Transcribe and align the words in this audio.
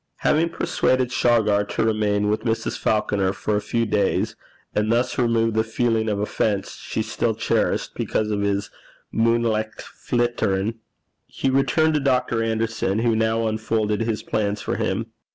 Having 0.21 0.49
persuaded 0.49 1.11
Shargar 1.11 1.63
to 1.63 1.83
remain 1.83 2.27
with 2.27 2.41
Mrs. 2.41 2.75
Falconer 2.75 3.33
for 3.33 3.55
a 3.55 3.61
few 3.61 3.85
days, 3.85 4.35
and 4.73 4.91
thus 4.91 5.15
remove 5.19 5.53
the 5.53 5.63
feeling 5.63 6.09
of 6.09 6.19
offence 6.19 6.77
she 6.81 7.03
still 7.03 7.35
cherished 7.35 7.93
because 7.93 8.31
of 8.31 8.41
his 8.41 8.71
'munelicht 9.13 9.79
flittin',' 9.83 10.79
he 11.27 11.51
returned 11.51 11.93
to 11.93 11.99
Dr. 11.99 12.41
Anderson, 12.41 12.97
who 12.97 13.15
now 13.15 13.45
unfolded 13.45 14.01
his 14.01 14.23
plans 14.23 14.59
for 14.59 14.75
him. 14.77 15.05